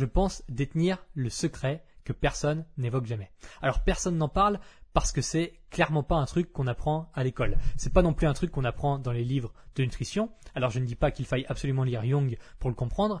je 0.00 0.06
pense 0.06 0.42
détenir 0.48 0.96
le 1.14 1.28
secret 1.28 1.84
que 2.04 2.14
personne 2.14 2.64
n'évoque 2.78 3.04
jamais. 3.04 3.30
Alors 3.60 3.84
personne 3.84 4.16
n'en 4.16 4.30
parle 4.30 4.58
parce 4.94 5.12
que 5.12 5.20
c'est 5.20 5.60
clairement 5.70 6.02
pas 6.02 6.16
un 6.16 6.24
truc 6.24 6.54
qu'on 6.54 6.66
apprend 6.66 7.10
à 7.14 7.22
l'école. 7.22 7.58
C'est 7.76 7.92
pas 7.92 8.00
non 8.00 8.14
plus 8.14 8.26
un 8.26 8.32
truc 8.32 8.50
qu'on 8.50 8.64
apprend 8.64 8.98
dans 8.98 9.12
les 9.12 9.24
livres 9.24 9.52
de 9.76 9.82
nutrition. 9.84 10.30
Alors 10.54 10.70
je 10.70 10.78
ne 10.78 10.86
dis 10.86 10.96
pas 10.96 11.10
qu'il 11.10 11.26
faille 11.26 11.44
absolument 11.50 11.84
lire 11.84 12.02
Jung 12.02 12.38
pour 12.58 12.70
le 12.70 12.76
comprendre. 12.76 13.20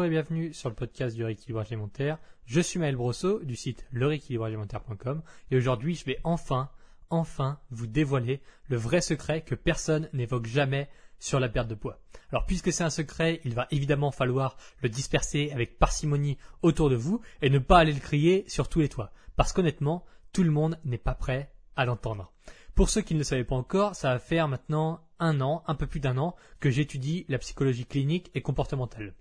Bonjour 0.00 0.12
et 0.14 0.22
bienvenue 0.22 0.54
sur 0.54 0.70
le 0.70 0.74
podcast 0.74 1.14
du 1.14 1.22
rééquilibrage 1.24 1.66
alimentaire. 1.66 2.16
Je 2.46 2.62
suis 2.62 2.78
Maël 2.78 2.96
Brosseau 2.96 3.40
du 3.40 3.54
site 3.54 3.84
lerééquilibragealimentaire.com 3.92 5.20
et 5.50 5.56
aujourd'hui 5.58 5.94
je 5.94 6.06
vais 6.06 6.18
enfin, 6.24 6.70
enfin 7.10 7.60
vous 7.70 7.86
dévoiler 7.86 8.40
le 8.68 8.78
vrai 8.78 9.02
secret 9.02 9.42
que 9.42 9.54
personne 9.54 10.08
n'évoque 10.14 10.46
jamais 10.46 10.88
sur 11.18 11.38
la 11.38 11.50
perte 11.50 11.68
de 11.68 11.74
poids. 11.74 12.00
Alors 12.30 12.46
puisque 12.46 12.72
c'est 12.72 12.82
un 12.82 12.88
secret, 12.88 13.42
il 13.44 13.52
va 13.52 13.68
évidemment 13.70 14.10
falloir 14.10 14.56
le 14.80 14.88
disperser 14.88 15.50
avec 15.52 15.78
parcimonie 15.78 16.38
autour 16.62 16.88
de 16.88 16.96
vous 16.96 17.20
et 17.42 17.50
ne 17.50 17.58
pas 17.58 17.76
aller 17.76 17.92
le 17.92 18.00
crier 18.00 18.46
sur 18.48 18.70
tous 18.70 18.80
les 18.80 18.88
toits. 18.88 19.12
Parce 19.36 19.52
qu'honnêtement, 19.52 20.06
tout 20.32 20.44
le 20.44 20.50
monde 20.50 20.78
n'est 20.86 20.96
pas 20.96 21.14
prêt 21.14 21.52
à 21.76 21.84
l'entendre. 21.84 22.32
Pour 22.74 22.88
ceux 22.88 23.02
qui 23.02 23.12
ne 23.12 23.18
le 23.18 23.24
savaient 23.24 23.44
pas 23.44 23.56
encore, 23.56 23.94
ça 23.94 24.14
va 24.14 24.18
faire 24.18 24.48
maintenant 24.48 25.06
un 25.18 25.42
an, 25.42 25.62
un 25.66 25.74
peu 25.74 25.86
plus 25.86 26.00
d'un 26.00 26.16
an, 26.16 26.36
que 26.58 26.70
j'étudie 26.70 27.26
la 27.28 27.36
psychologie 27.36 27.84
clinique 27.84 28.30
et 28.34 28.40
comportementale. 28.40 29.12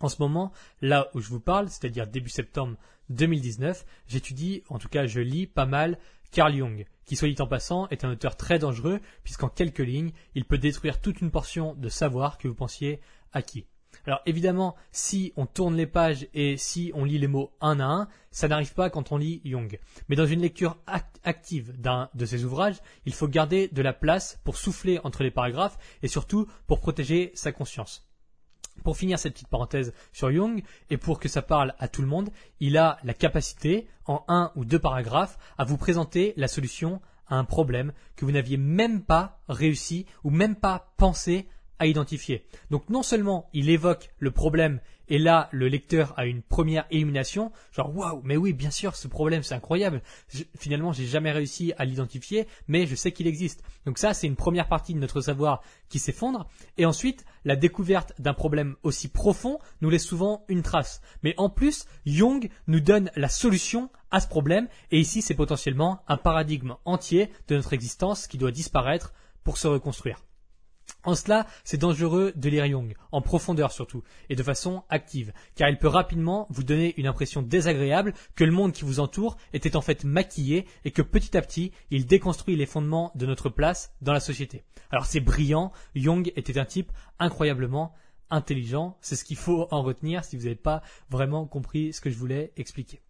En 0.00 0.08
ce 0.08 0.22
moment, 0.22 0.52
là 0.80 1.08
où 1.14 1.20
je 1.20 1.28
vous 1.28 1.40
parle, 1.40 1.68
c'est-à-dire 1.68 2.06
début 2.06 2.30
septembre 2.30 2.76
2019, 3.10 3.84
j'étudie, 4.06 4.62
en 4.68 4.78
tout 4.78 4.88
cas 4.88 5.06
je 5.06 5.20
lis 5.20 5.46
pas 5.46 5.66
mal 5.66 5.98
Carl 6.30 6.54
Jung, 6.54 6.84
qui 7.04 7.16
soit 7.16 7.28
dit 7.28 7.40
en 7.42 7.46
passant 7.46 7.88
est 7.88 8.04
un 8.04 8.12
auteur 8.12 8.36
très 8.36 8.58
dangereux 8.58 9.00
puisqu'en 9.24 9.48
quelques 9.48 9.78
lignes, 9.78 10.12
il 10.34 10.44
peut 10.44 10.58
détruire 10.58 11.00
toute 11.00 11.20
une 11.20 11.30
portion 11.30 11.74
de 11.74 11.88
savoir 11.88 12.38
que 12.38 12.46
vous 12.46 12.54
pensiez 12.54 13.00
acquis. 13.32 13.66
Alors 14.06 14.20
évidemment, 14.26 14.76
si 14.92 15.32
on 15.36 15.46
tourne 15.46 15.74
les 15.74 15.86
pages 15.86 16.28
et 16.32 16.56
si 16.56 16.92
on 16.94 17.04
lit 17.04 17.18
les 17.18 17.26
mots 17.26 17.52
un 17.60 17.80
à 17.80 17.84
un, 17.84 18.08
ça 18.30 18.46
n'arrive 18.46 18.74
pas 18.74 18.90
quand 18.90 19.10
on 19.10 19.16
lit 19.16 19.40
Jung. 19.44 19.78
Mais 20.08 20.16
dans 20.16 20.26
une 20.26 20.40
lecture 20.42 20.76
active 21.24 21.78
d'un 21.80 22.08
de 22.14 22.24
ses 22.24 22.44
ouvrages, 22.44 22.80
il 23.04 23.14
faut 23.14 23.28
garder 23.28 23.68
de 23.68 23.82
la 23.82 23.92
place 23.92 24.38
pour 24.44 24.56
souffler 24.56 25.00
entre 25.02 25.24
les 25.24 25.30
paragraphes 25.30 25.78
et 26.02 26.08
surtout 26.08 26.46
pour 26.66 26.80
protéger 26.80 27.32
sa 27.34 27.50
conscience. 27.52 28.07
Pour 28.84 28.96
finir 28.96 29.18
cette 29.18 29.34
petite 29.34 29.48
parenthèse 29.48 29.92
sur 30.12 30.30
Jung, 30.30 30.62
et 30.90 30.96
pour 30.96 31.18
que 31.18 31.28
ça 31.28 31.42
parle 31.42 31.74
à 31.78 31.88
tout 31.88 32.02
le 32.02 32.08
monde, 32.08 32.30
il 32.60 32.76
a 32.76 32.98
la 33.04 33.14
capacité, 33.14 33.88
en 34.06 34.24
un 34.28 34.52
ou 34.56 34.64
deux 34.64 34.78
paragraphes, 34.78 35.38
à 35.58 35.64
vous 35.64 35.76
présenter 35.76 36.32
la 36.36 36.48
solution 36.48 37.00
à 37.28 37.36
un 37.36 37.44
problème 37.44 37.92
que 38.16 38.24
vous 38.24 38.32
n'aviez 38.32 38.56
même 38.56 39.02
pas 39.02 39.40
réussi 39.48 40.06
ou 40.24 40.30
même 40.30 40.56
pas 40.56 40.92
pensé 40.96 41.48
à 41.78 41.86
identifier. 41.86 42.44
Donc 42.70 42.88
non 42.88 43.02
seulement 43.02 43.48
il 43.52 43.70
évoque 43.70 44.10
le 44.18 44.30
problème 44.30 44.80
et 45.08 45.18
là 45.18 45.48
le 45.52 45.68
lecteur 45.68 46.14
a 46.16 46.26
une 46.26 46.42
première 46.42 46.86
illumination, 46.90 47.50
genre 47.72 47.94
waouh, 47.96 48.20
mais 48.24 48.36
oui, 48.36 48.52
bien 48.52 48.70
sûr, 48.70 48.96
ce 48.96 49.08
problème 49.08 49.42
c'est 49.42 49.54
incroyable. 49.54 50.02
Finalement, 50.58 50.92
j'ai 50.92 51.06
jamais 51.06 51.32
réussi 51.32 51.72
à 51.78 51.84
l'identifier, 51.84 52.46
mais 52.66 52.86
je 52.86 52.94
sais 52.94 53.12
qu'il 53.12 53.26
existe. 53.26 53.62
Donc 53.86 53.98
ça, 53.98 54.14
c'est 54.14 54.26
une 54.26 54.36
première 54.36 54.68
partie 54.68 54.94
de 54.94 54.98
notre 54.98 55.20
savoir 55.20 55.62
qui 55.88 55.98
s'effondre 55.98 56.46
et 56.76 56.86
ensuite 56.86 57.24
la 57.44 57.56
découverte 57.56 58.12
d'un 58.18 58.34
problème 58.34 58.76
aussi 58.82 59.08
profond 59.08 59.58
nous 59.80 59.90
laisse 59.90 60.04
souvent 60.04 60.44
une 60.48 60.62
trace. 60.62 61.00
Mais 61.22 61.34
en 61.38 61.48
plus, 61.48 61.86
Jung 62.04 62.48
nous 62.66 62.80
donne 62.80 63.10
la 63.16 63.28
solution 63.28 63.90
à 64.10 64.20
ce 64.20 64.28
problème 64.28 64.68
et 64.90 64.98
ici, 64.98 65.22
c'est 65.22 65.34
potentiellement 65.34 66.02
un 66.08 66.16
paradigme 66.16 66.74
entier 66.84 67.30
de 67.48 67.56
notre 67.56 67.72
existence 67.72 68.26
qui 68.26 68.38
doit 68.38 68.50
disparaître 68.50 69.12
pour 69.44 69.58
se 69.58 69.68
reconstruire. 69.68 70.22
En 71.08 71.14
cela, 71.14 71.46
c'est 71.64 71.78
dangereux 71.78 72.34
de 72.36 72.50
lire 72.50 72.66
Jung, 72.66 72.94
en 73.12 73.22
profondeur 73.22 73.72
surtout, 73.72 74.02
et 74.28 74.36
de 74.36 74.42
façon 74.42 74.82
active, 74.90 75.32
car 75.54 75.70
il 75.70 75.78
peut 75.78 75.88
rapidement 75.88 76.46
vous 76.50 76.64
donner 76.64 76.92
une 76.98 77.06
impression 77.06 77.40
désagréable 77.40 78.12
que 78.34 78.44
le 78.44 78.52
monde 78.52 78.72
qui 78.72 78.84
vous 78.84 79.00
entoure 79.00 79.38
était 79.54 79.74
en 79.74 79.80
fait 79.80 80.04
maquillé 80.04 80.66
et 80.84 80.90
que 80.90 81.00
petit 81.00 81.34
à 81.34 81.40
petit, 81.40 81.72
il 81.90 82.04
déconstruit 82.04 82.56
les 82.56 82.66
fondements 82.66 83.10
de 83.14 83.24
notre 83.24 83.48
place 83.48 83.94
dans 84.02 84.12
la 84.12 84.20
société. 84.20 84.64
Alors 84.90 85.06
c'est 85.06 85.20
brillant, 85.20 85.72
Jung 85.94 86.30
était 86.36 86.58
un 86.58 86.66
type 86.66 86.92
incroyablement 87.18 87.94
intelligent, 88.28 88.98
c'est 89.00 89.16
ce 89.16 89.24
qu'il 89.24 89.38
faut 89.38 89.66
en 89.70 89.80
retenir 89.80 90.24
si 90.24 90.36
vous 90.36 90.42
n'avez 90.42 90.56
pas 90.56 90.82
vraiment 91.08 91.46
compris 91.46 91.94
ce 91.94 92.02
que 92.02 92.10
je 92.10 92.18
voulais 92.18 92.52
expliquer. 92.58 93.00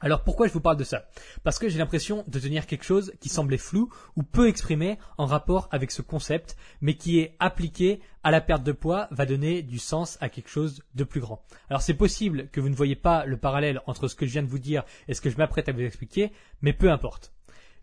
Alors 0.00 0.22
pourquoi 0.22 0.46
je 0.46 0.52
vous 0.52 0.60
parle 0.60 0.76
de 0.76 0.84
ça? 0.84 1.08
Parce 1.42 1.58
que 1.58 1.68
j'ai 1.68 1.78
l'impression 1.78 2.24
de 2.28 2.38
tenir 2.38 2.66
quelque 2.66 2.84
chose 2.84 3.12
qui 3.20 3.28
semblait 3.28 3.58
flou 3.58 3.90
ou 4.16 4.22
peu 4.22 4.48
exprimé 4.48 4.98
en 5.16 5.26
rapport 5.26 5.68
avec 5.72 5.90
ce 5.90 6.02
concept, 6.02 6.56
mais 6.80 6.94
qui 6.94 7.18
est 7.18 7.34
appliqué 7.40 8.00
à 8.22 8.30
la 8.30 8.40
perte 8.40 8.62
de 8.62 8.72
poids 8.72 9.08
va 9.10 9.26
donner 9.26 9.62
du 9.62 9.78
sens 9.78 10.16
à 10.20 10.28
quelque 10.28 10.50
chose 10.50 10.82
de 10.94 11.04
plus 11.04 11.20
grand. 11.20 11.44
Alors 11.68 11.82
c'est 11.82 11.94
possible 11.94 12.48
que 12.50 12.60
vous 12.60 12.68
ne 12.68 12.76
voyez 12.76 12.96
pas 12.96 13.24
le 13.24 13.36
parallèle 13.36 13.80
entre 13.86 14.06
ce 14.06 14.14
que 14.14 14.26
je 14.26 14.32
viens 14.32 14.42
de 14.42 14.48
vous 14.48 14.60
dire 14.60 14.84
et 15.08 15.14
ce 15.14 15.20
que 15.20 15.30
je 15.30 15.36
m'apprête 15.36 15.68
à 15.68 15.72
vous 15.72 15.80
expliquer, 15.80 16.32
mais 16.62 16.72
peu 16.72 16.90
importe. 16.90 17.32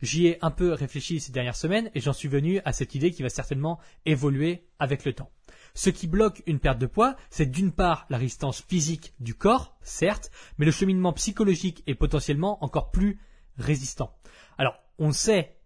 J'y 0.01 0.27
ai 0.27 0.37
un 0.41 0.51
peu 0.51 0.73
réfléchi 0.73 1.19
ces 1.19 1.31
dernières 1.31 1.55
semaines 1.55 1.89
et 1.95 1.99
j'en 1.99 2.13
suis 2.13 2.27
venu 2.27 2.61
à 2.63 2.71
cette 2.73 2.95
idée 2.95 3.11
qui 3.11 3.23
va 3.23 3.29
certainement 3.29 3.79
évoluer 4.05 4.67
avec 4.79 5.03
le 5.03 5.13
temps. 5.13 5.31
Ce 5.77 5.89
qui 5.89 6.07
bloque 6.07 6.41
une 6.47 6.59
perte 6.59 6.79
de 6.79 6.85
poids, 6.85 7.17
c'est 7.29 7.45
d'une 7.45 7.73
part 7.73 8.05
la 8.09 8.17
résistance 8.17 8.61
physique 8.61 9.13
du 9.19 9.35
corps, 9.35 9.77
certes, 9.81 10.31
mais 10.57 10.65
le 10.65 10.71
cheminement 10.71 11.11
psychologique 11.11 11.83
est 11.85 11.95
potentiellement 11.95 12.63
encore 12.63 12.91
plus 12.91 13.19
résistant. 13.57 14.17
Alors, 14.57 14.79
on 14.99 15.11
sait 15.11 15.57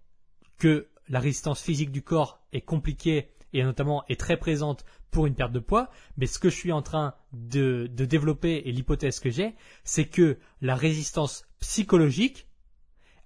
que 0.58 0.90
la 1.10 1.20
résistance 1.20 1.62
physique 1.62 1.92
du 1.92 2.02
corps 2.02 2.42
est 2.54 2.62
compliquée 2.62 3.30
et 3.54 3.64
notamment 3.64 4.04
est 4.10 4.20
très 4.20 4.38
présente 4.38 4.84
pour 5.12 5.28
une 5.28 5.36
perte 5.36 5.52
de 5.52 5.60
poids, 5.60 5.92
mais 6.18 6.26
ce 6.26 6.40
que 6.40 6.50
je 6.50 6.56
suis 6.56 6.72
en 6.72 6.82
train 6.82 7.14
de, 7.32 7.88
développer 7.88 8.64
et 8.66 8.72
l'hypothèse 8.72 9.20
que 9.20 9.30
j'ai, 9.30 9.56
c'est 9.84 10.06
que 10.06 10.40
la 10.62 10.76
résistance 10.76 11.46
psychologique, 11.60 12.48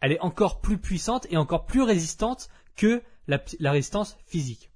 elle 0.02 0.12
est 0.12 0.20
encore 0.20 0.60
plus 0.60 0.78
puissante 0.78 1.28
et 1.30 1.38
encore 1.38 1.66
plus 1.66 1.82
résistante 1.82 2.50
que 2.76 3.02
la 3.28 3.72
résistance 3.72 4.18
physique. 4.26 4.73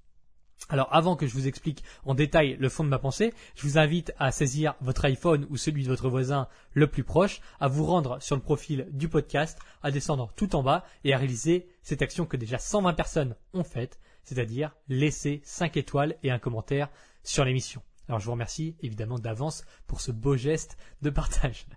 Alors 0.70 0.90
avant 0.92 1.16
que 1.16 1.28
je 1.28 1.34
vous 1.34 1.48
explique 1.48 1.84
en 2.06 2.14
détail 2.14 2.58
le 2.60 2.68
fond 2.68 2.84
de 2.84 2.90
ma 2.90 3.00
pensée, 3.00 3.34
je 3.56 3.64
vous 3.64 3.78
invite 3.78 4.12
à 4.20 4.32
saisir 4.32 4.76
votre 4.82 5.06
iPhone 5.06 5.48
ou 5.50 5.56
celui 5.56 5.84
de 5.84 5.88
votre 5.88 6.10
voisin 6.10 6.50
le 6.74 6.88
plus 6.88 7.04
proche, 7.04 7.42
à 7.60 7.70
vous 7.70 7.86
rendre 7.86 8.22
sur 8.22 8.36
le 8.36 8.42
profil 8.42 8.88
du 8.92 9.08
podcast, 9.08 9.58
à 9.82 9.92
descendre 9.92 10.34
tout 10.36 10.56
en 10.56 10.64
bas 10.64 10.84
et 11.06 11.14
à 11.14 11.18
réaliser 11.18 11.68
cette 11.84 12.02
action 12.02 12.26
que 12.26 12.36
déjà 12.36 12.58
120 12.58 12.94
personnes 12.94 13.36
ont 13.54 13.64
faite, 13.64 13.98
c'est-à-dire 14.24 14.76
laisser 14.90 15.42
5 15.46 15.78
étoiles 15.78 16.16
et 16.22 16.32
un 16.32 16.40
commentaire 16.40 16.90
sur 17.24 17.46
l'émission. 17.46 17.82
Alors 18.10 18.20
je 18.20 18.26
vous 18.26 18.32
remercie 18.32 18.76
évidemment 18.82 19.20
d'avance 19.20 19.64
pour 19.86 20.02
ce 20.02 20.12
beau 20.12 20.36
geste 20.36 20.78
de 21.02 21.10
partage. 21.10 21.66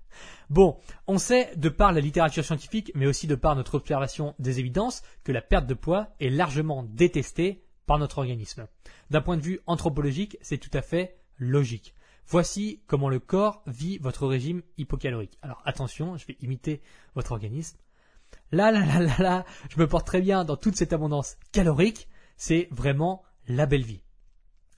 Bon, 0.50 0.78
on 1.06 1.18
sait 1.18 1.54
de 1.54 1.68
par 1.68 1.92
la 1.92 2.00
littérature 2.00 2.44
scientifique, 2.44 2.91
mais 2.97 3.06
aussi 3.06 3.28
de 3.28 3.36
par 3.36 3.54
notre 3.54 3.76
observation 3.76 4.34
des 4.41 4.58
évidences, 4.58 5.02
que 5.22 5.30
la 5.30 5.42
perte 5.42 5.66
de 5.66 5.74
poids 5.74 6.08
est 6.18 6.28
largement 6.28 6.82
détestée 6.82 7.62
notre 7.98 8.19
organisme. 8.19 8.66
D'un 9.10 9.21
point 9.21 9.37
de 9.37 9.42
vue 9.42 9.60
anthropologique, 9.66 10.39
c'est 10.42 10.59
tout 10.59 10.71
à 10.72 10.83
fait 10.83 11.16
logique. 11.39 11.95
Voici 12.27 12.81
comment 12.87 13.09
le 13.09 13.19
corps 13.19 13.63
vit 13.66 13.98
votre 13.98 14.27
régime 14.27 14.63
hypocalorique. 14.78 15.39
Alors 15.42 15.63
attention, 15.65 16.16
je 16.16 16.27
vais 16.27 16.37
imiter 16.41 16.81
votre 17.15 17.33
organisme. 17.33 17.77
Là, 18.53 18.71
là, 18.71 18.84
là, 18.84 19.01
là, 19.01 19.15
là, 19.19 19.45
je 19.69 19.81
me 19.81 19.89
porte 19.89 20.07
très 20.07 20.21
bien 20.21 20.45
dans 20.45 20.57
toute 20.57 20.77
cette 20.77 20.92
abondance 20.92 21.37
calorique. 21.53 22.09
C'est 22.37 22.69
vraiment 22.71 23.22
la 23.48 23.66
belle 23.66 23.83
vie. 23.83 24.03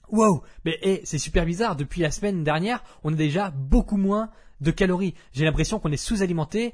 Wow, 0.09 0.43
mais 0.65 0.77
eh, 0.81 1.01
c'est 1.05 1.17
super 1.17 1.45
bizarre. 1.45 1.75
Depuis 1.75 2.01
la 2.01 2.11
semaine 2.11 2.43
dernière, 2.43 2.83
on 3.03 3.13
a 3.13 3.15
déjà 3.15 3.51
beaucoup 3.51 3.97
moins 3.97 4.29
de 4.61 4.71
calories. 4.71 5.15
J'ai 5.31 5.45
l'impression 5.45 5.79
qu'on 5.79 5.91
est 5.91 5.97
sous-alimenté. 5.97 6.73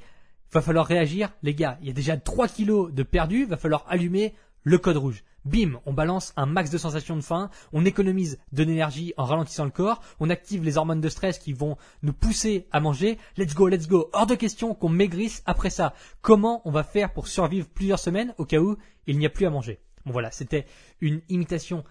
Va 0.51 0.61
falloir 0.61 0.85
réagir, 0.85 1.31
les 1.43 1.53
gars. 1.53 1.77
Il 1.81 1.87
y 1.87 1.91
a 1.91 1.93
déjà 1.93 2.17
3 2.17 2.47
kilos 2.47 2.91
de 2.91 3.03
perdu. 3.03 3.45
Va 3.45 3.57
falloir 3.57 3.85
allumer 3.87 4.33
le 4.63 4.77
code 4.77 4.97
rouge. 4.97 5.23
Bim, 5.45 5.79
on 5.85 5.93
balance 5.93 6.33
un 6.35 6.45
max 6.45 6.69
de 6.69 6.77
sensations 6.77 7.15
de 7.15 7.21
faim, 7.21 7.49
on 7.71 7.85
économise 7.85 8.39
de 8.51 8.63
l'énergie 8.63 9.13
en 9.17 9.23
ralentissant 9.23 9.63
le 9.63 9.71
corps, 9.71 10.01
on 10.19 10.29
active 10.29 10.63
les 10.63 10.77
hormones 10.77 11.01
de 11.01 11.09
stress 11.09 11.39
qui 11.39 11.53
vont 11.53 11.77
nous 12.03 12.13
pousser 12.13 12.67
à 12.71 12.79
manger. 12.79 13.17
Let's 13.37 13.55
go, 13.55 13.67
let's 13.67 13.87
go. 13.87 14.09
Hors 14.13 14.27
de 14.27 14.35
question 14.35 14.75
qu'on 14.75 14.89
maigrisse 14.89 15.41
après 15.45 15.69
ça. 15.69 15.93
Comment 16.21 16.61
on 16.65 16.71
va 16.71 16.83
faire 16.83 17.13
pour 17.13 17.27
survivre 17.27 17.67
plusieurs 17.67 17.99
semaines 17.99 18.33
au 18.37 18.45
cas 18.45 18.59
où 18.59 18.77
il 19.07 19.17
n'y 19.17 19.25
a 19.25 19.29
plus 19.29 19.45
à 19.45 19.49
manger? 19.49 19.79
Bon 20.05 20.11
voilà, 20.11 20.29
c'était 20.31 20.65
une 20.99 21.21
imitation 21.29 21.83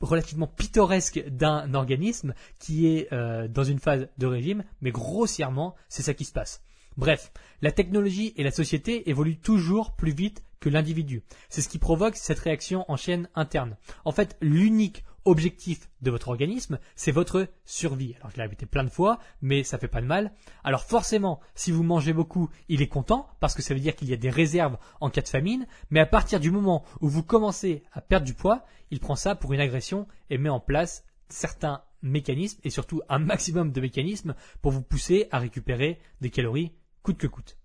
relativement 0.00 0.46
pittoresque 0.46 1.22
d'un 1.28 1.74
organisme 1.74 2.34
qui 2.58 2.86
est 2.86 3.12
euh, 3.12 3.48
dans 3.48 3.64
une 3.64 3.78
phase 3.78 4.08
de 4.18 4.26
régime, 4.26 4.64
mais 4.80 4.90
grossièrement, 4.90 5.74
c'est 5.88 6.02
ça 6.02 6.14
qui 6.14 6.24
se 6.24 6.32
passe. 6.32 6.62
Bref, 6.96 7.30
la 7.60 7.72
technologie 7.72 8.32
et 8.36 8.42
la 8.42 8.50
société 8.50 9.10
évoluent 9.10 9.38
toujours 9.38 9.92
plus 9.96 10.12
vite 10.12 10.42
que 10.60 10.68
l'individu. 10.68 11.22
C'est 11.48 11.60
ce 11.60 11.68
qui 11.68 11.78
provoque 11.78 12.16
cette 12.16 12.38
réaction 12.38 12.84
en 12.88 12.96
chaîne 12.96 13.28
interne. 13.34 13.76
En 14.04 14.12
fait, 14.12 14.36
l'unique 14.40 15.04
objectif 15.26 15.90
de 16.02 16.10
votre 16.10 16.28
organisme, 16.28 16.78
c'est 16.94 17.10
votre 17.10 17.48
survie. 17.64 18.14
Alors 18.18 18.30
je 18.30 18.36
l'ai 18.36 18.44
répété 18.44 18.64
plein 18.64 18.84
de 18.84 18.90
fois, 18.90 19.18
mais 19.42 19.64
ça 19.64 19.76
fait 19.76 19.88
pas 19.88 20.00
de 20.00 20.06
mal. 20.06 20.32
Alors 20.64 20.84
forcément, 20.84 21.40
si 21.54 21.72
vous 21.72 21.82
mangez 21.82 22.12
beaucoup, 22.12 22.48
il 22.68 22.80
est 22.80 22.88
content 22.88 23.28
parce 23.40 23.54
que 23.54 23.62
ça 23.62 23.74
veut 23.74 23.80
dire 23.80 23.96
qu'il 23.96 24.08
y 24.08 24.14
a 24.14 24.18
des 24.18 24.30
réserves 24.30 24.78
en 25.00 25.10
cas 25.10 25.22
de 25.22 25.28
famine, 25.28 25.66
mais 25.90 26.00
à 26.00 26.06
partir 26.06 26.40
du 26.40 26.50
moment 26.50 26.84
où 27.00 27.08
vous 27.08 27.24
commencez 27.24 27.82
à 27.92 28.00
perdre 28.00 28.24
du 28.24 28.34
poids, 28.34 28.64
il 28.90 29.00
prend 29.00 29.16
ça 29.16 29.34
pour 29.34 29.52
une 29.52 29.60
agression 29.60 30.06
et 30.30 30.38
met 30.38 30.48
en 30.48 30.60
place 30.60 31.04
certains 31.28 31.82
mécanismes 32.02 32.60
et 32.62 32.70
surtout 32.70 33.02
un 33.08 33.18
maximum 33.18 33.72
de 33.72 33.80
mécanismes 33.80 34.36
pour 34.62 34.70
vous 34.70 34.82
pousser 34.82 35.26
à 35.32 35.40
récupérer 35.40 35.98
des 36.20 36.30
calories 36.30 36.72
coûte 37.02 37.18
que 37.18 37.26
coûte. 37.26 37.58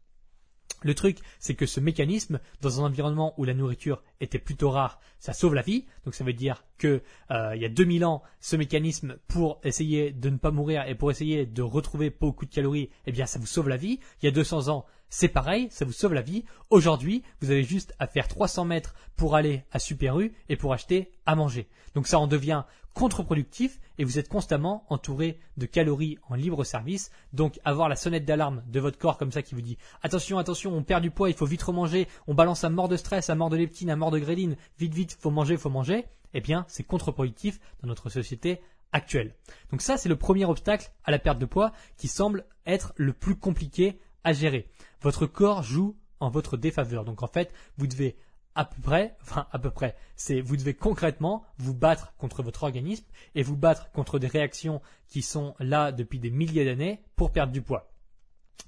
Le 0.83 0.95
truc, 0.95 1.19
c'est 1.39 1.53
que 1.53 1.65
ce 1.65 1.79
mécanisme, 1.79 2.39
dans 2.61 2.81
un 2.81 2.85
environnement 2.85 3.33
où 3.37 3.43
la 3.43 3.53
nourriture 3.53 4.03
était 4.19 4.39
plutôt 4.39 4.71
rare, 4.71 4.99
ça 5.19 5.33
sauve 5.33 5.53
la 5.53 5.61
vie. 5.61 5.85
Donc 6.05 6.15
ça 6.15 6.23
veut 6.23 6.33
dire 6.33 6.65
que 6.77 7.01
euh, 7.29 7.55
il 7.55 7.61
y 7.61 7.65
a 7.65 7.69
2000 7.69 8.03
ans, 8.03 8.23
ce 8.39 8.55
mécanisme 8.55 9.17
pour 9.27 9.59
essayer 9.63 10.11
de 10.11 10.29
ne 10.29 10.37
pas 10.37 10.51
mourir 10.51 10.87
et 10.87 10.95
pour 10.95 11.11
essayer 11.11 11.45
de 11.45 11.61
retrouver 11.61 12.09
beaucoup 12.09 12.45
de 12.45 12.53
calories, 12.53 12.89
eh 13.05 13.11
bien 13.11 13.27
ça 13.27 13.39
vous 13.39 13.45
sauve 13.45 13.69
la 13.69 13.77
vie. 13.77 13.99
Il 14.21 14.25
y 14.25 14.27
a 14.27 14.31
200 14.31 14.69
ans, 14.69 14.85
c'est 15.13 15.27
pareil, 15.27 15.67
ça 15.71 15.83
vous 15.83 15.91
sauve 15.91 16.13
la 16.13 16.21
vie. 16.21 16.45
Aujourd'hui, 16.69 17.21
vous 17.41 17.51
avez 17.51 17.63
juste 17.63 17.93
à 17.99 18.07
faire 18.07 18.29
300 18.29 18.63
mètres 18.63 18.95
pour 19.17 19.35
aller 19.35 19.65
à 19.71 19.77
Super 19.77 20.17
U 20.19 20.33
et 20.47 20.55
pour 20.55 20.73
acheter 20.73 21.11
à 21.25 21.35
manger. 21.35 21.67
Donc 21.93 22.07
ça 22.07 22.17
en 22.17 22.27
devient 22.27 22.63
contre-productif 22.93 23.81
et 23.97 24.05
vous 24.05 24.19
êtes 24.19 24.29
constamment 24.29 24.85
entouré 24.89 25.37
de 25.57 25.65
calories 25.65 26.17
en 26.29 26.35
libre 26.35 26.63
service. 26.63 27.11
Donc 27.33 27.59
avoir 27.65 27.89
la 27.89 27.97
sonnette 27.97 28.23
d'alarme 28.23 28.63
de 28.67 28.79
votre 28.79 28.97
corps 28.97 29.17
comme 29.17 29.33
ça 29.33 29.41
qui 29.41 29.53
vous 29.53 29.61
dit 29.61 29.77
attention, 30.01 30.37
attention, 30.37 30.73
on 30.73 30.81
perd 30.81 31.01
du 31.01 31.11
poids, 31.11 31.29
il 31.29 31.35
faut 31.35 31.45
vite 31.45 31.61
remanger, 31.61 32.07
on 32.27 32.33
balance 32.33 32.63
à 32.63 32.69
mort 32.69 32.87
de 32.87 32.95
stress, 32.95 33.29
à 33.29 33.35
mort 33.35 33.49
de 33.49 33.57
leptine, 33.57 33.89
à 33.89 33.97
mort 33.97 34.11
de 34.11 34.19
gréline, 34.19 34.55
vite, 34.79 34.93
vite, 34.93 35.17
faut 35.19 35.29
manger, 35.29 35.57
faut 35.57 35.69
manger. 35.69 36.05
Eh 36.33 36.39
bien, 36.39 36.63
c'est 36.69 36.83
contre-productif 36.83 37.59
dans 37.81 37.89
notre 37.89 38.09
société 38.09 38.61
actuelle. 38.93 39.35
Donc 39.71 39.81
ça, 39.81 39.97
c'est 39.97 40.07
le 40.07 40.15
premier 40.15 40.45
obstacle 40.45 40.89
à 41.03 41.11
la 41.11 41.19
perte 41.19 41.39
de 41.39 41.45
poids 41.45 41.73
qui 41.97 42.07
semble 42.07 42.45
être 42.65 42.93
le 42.95 43.11
plus 43.11 43.35
compliqué 43.35 43.99
à 44.23 44.31
gérer. 44.31 44.69
Votre 45.01 45.25
corps 45.25 45.63
joue 45.63 45.97
en 46.19 46.29
votre 46.29 46.57
défaveur. 46.57 47.03
Donc 47.05 47.23
en 47.23 47.27
fait, 47.27 47.53
vous 47.77 47.87
devez 47.87 48.17
à 48.55 48.65
peu 48.65 48.81
près, 48.81 49.17
enfin 49.21 49.47
à 49.51 49.59
peu 49.59 49.71
près, 49.71 49.95
c'est 50.15 50.41
vous 50.41 50.57
devez 50.57 50.73
concrètement 50.73 51.43
vous 51.57 51.73
battre 51.73 52.13
contre 52.17 52.43
votre 52.43 52.63
organisme 52.63 53.05
et 53.33 53.43
vous 53.43 53.55
battre 53.55 53.91
contre 53.91 54.19
des 54.19 54.27
réactions 54.27 54.81
qui 55.07 55.21
sont 55.21 55.55
là 55.59 55.91
depuis 55.91 56.19
des 56.19 56.31
milliers 56.31 56.65
d'années 56.65 57.01
pour 57.15 57.31
perdre 57.31 57.53
du 57.53 57.61
poids. 57.61 57.91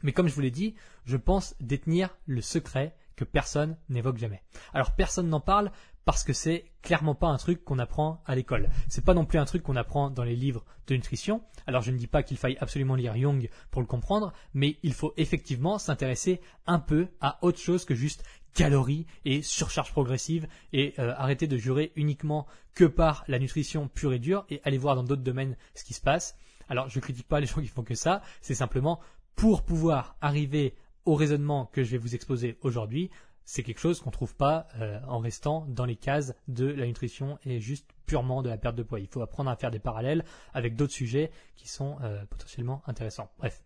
Mais 0.02 0.12
comme 0.12 0.28
je 0.28 0.34
vous 0.34 0.42
l'ai 0.42 0.52
dit, 0.52 0.76
je 1.06 1.18
pense 1.18 1.56
détenir 1.60 2.16
le 2.26 2.42
secret 2.42 2.96
que 3.16 3.24
personne 3.24 3.78
n'évoque 3.90 4.18
jamais. 4.18 4.42
Alors 4.74 4.96
personne 4.96 5.30
n'en 5.30 5.42
parle 5.42 5.72
parce 6.06 6.24
que 6.24 6.34
c'est 6.34 6.66
clairement 6.82 7.16
pas 7.16 7.28
un 7.28 7.38
truc 7.38 7.64
qu'on 7.64 7.80
apprend 7.80 8.22
à 8.26 8.36
l'école. 8.36 8.70
C'est 8.90 9.06
pas 9.06 9.14
non 9.14 9.26
plus 9.26 9.40
un 9.40 9.46
truc 9.46 9.64
qu'on 9.64 9.76
apprend 9.76 10.10
dans 10.10 10.24
les 10.24 10.36
livres 10.36 10.66
de 10.88 10.96
nutrition. 10.96 11.42
Alors 11.66 11.82
je 11.82 11.92
ne 11.92 11.98
dis 11.98 12.08
pas 12.08 12.24
qu'il 12.24 12.38
faille 12.38 12.58
absolument 12.60 12.96
lire 12.96 13.16
Jung 13.16 13.50
pour 13.72 13.82
le 13.82 13.88
comprendre, 13.88 14.34
mais 14.54 14.78
il 14.84 14.94
faut 14.94 15.14
effectivement 15.18 15.78
s'intéresser 15.78 16.42
un 16.68 16.80
peu 16.80 17.08
à 17.22 17.40
autre 17.42 17.60
chose 17.60 17.86
que 17.86 17.96
juste 17.96 18.24
calories 18.54 19.08
et 19.26 19.42
surcharge 19.42 19.92
progressive 19.92 20.48
et 20.74 20.94
euh, 21.00 21.14
arrêter 21.18 21.48
de 21.48 21.58
jurer 21.58 21.92
uniquement 21.96 22.46
que 22.76 22.86
par 22.86 23.24
la 23.28 23.40
nutrition 23.40 23.88
pure 23.88 24.14
et 24.14 24.20
dure 24.20 24.46
et 24.50 24.62
aller 24.64 24.78
voir 24.78 24.96
dans 24.96 25.04
d'autres 25.04 25.24
domaines 25.24 25.58
ce 25.74 25.84
qui 25.84 25.94
se 25.94 26.02
passe. 26.02 26.38
Alors 26.70 26.90
je 26.90 27.00
critique 27.00 27.28
pas 27.28 27.40
les 27.40 27.48
gens 27.48 27.62
qui 27.62 27.68
font 27.68 27.84
que 27.84 27.96
ça, 27.96 28.22
c'est 28.42 28.56
simplement 28.56 29.00
pour 29.36 29.64
pouvoir 29.64 30.16
arriver 30.22 30.76
au 31.06 31.16
raisonnement 31.16 31.66
que 31.66 31.84
je 31.84 31.92
vais 31.92 31.98
vous 31.98 32.16
exposer 32.16 32.58
aujourd'hui, 32.62 33.10
c'est 33.46 33.64
quelque 33.64 33.80
chose 33.80 34.00
qu'on 34.00 34.10
ne 34.10 34.14
trouve 34.14 34.36
pas 34.36 34.68
euh, 34.80 35.00
en 35.08 35.20
restant 35.20 35.66
dans 35.70 35.86
les 35.86 35.96
cases 35.96 36.34
de 36.48 36.66
la 36.66 36.86
nutrition 36.86 37.38
et 37.46 37.60
juste 37.60 37.90
purement 38.06 38.42
de 38.42 38.50
la 38.50 38.58
perte 38.58 38.76
de 38.76 38.84
poids. 38.84 39.00
Il 39.00 39.08
faut 39.08 39.22
apprendre 39.22 39.50
à 39.50 39.56
faire 39.56 39.72
des 39.72 39.80
parallèles 39.80 40.24
avec 40.54 40.76
d'autres 40.76 40.94
sujets 40.94 41.32
qui 41.56 41.68
sont 41.68 41.98
euh, 42.02 42.26
potentiellement 42.26 42.82
intéressants. 42.88 43.30
Bref. 43.38 43.64